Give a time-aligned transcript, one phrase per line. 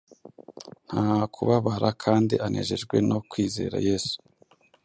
[0.89, 4.15] nta kubabara kandi anejejwe no kwizera Yesu.